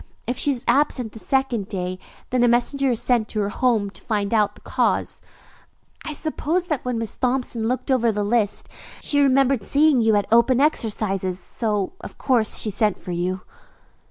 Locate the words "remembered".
9.21-9.63